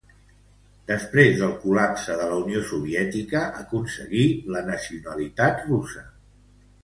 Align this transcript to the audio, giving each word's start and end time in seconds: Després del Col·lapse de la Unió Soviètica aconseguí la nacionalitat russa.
Després 0.91 1.35
del 1.41 1.51
Col·lapse 1.65 2.15
de 2.21 2.29
la 2.31 2.39
Unió 2.45 2.63
Soviètica 2.71 3.43
aconseguí 3.65 4.25
la 4.55 4.63
nacionalitat 4.73 5.61
russa. 5.69 6.05